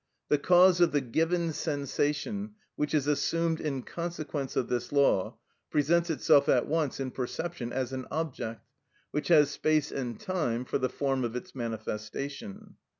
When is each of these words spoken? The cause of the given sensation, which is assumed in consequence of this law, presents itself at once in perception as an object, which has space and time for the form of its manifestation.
The 0.29 0.39
cause 0.39 0.81
of 0.81 0.93
the 0.93 0.99
given 1.01 1.53
sensation, 1.53 2.55
which 2.75 2.95
is 2.95 3.05
assumed 3.05 3.61
in 3.61 3.83
consequence 3.83 4.55
of 4.55 4.67
this 4.67 4.91
law, 4.91 5.37
presents 5.69 6.09
itself 6.09 6.49
at 6.49 6.65
once 6.65 6.99
in 6.99 7.11
perception 7.11 7.71
as 7.71 7.93
an 7.93 8.07
object, 8.09 8.65
which 9.11 9.27
has 9.27 9.51
space 9.51 9.91
and 9.91 10.19
time 10.19 10.65
for 10.65 10.79
the 10.79 10.89
form 10.89 11.23
of 11.23 11.35
its 11.35 11.53
manifestation. 11.53 12.77